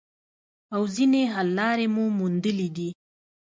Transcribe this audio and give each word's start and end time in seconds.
او 0.75 0.81
ځینې 0.95 1.21
حل 1.33 1.47
لارې 1.59 1.87
مو 1.95 2.03
موندلي 2.17 2.67
دي 2.75 2.89